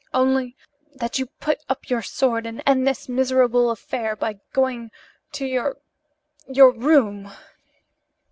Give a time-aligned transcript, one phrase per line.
[0.15, 0.55] "Only
[0.95, 4.89] that you put up your sword and end this miserable affair by going
[5.33, 5.77] to your
[6.47, 7.29] your room."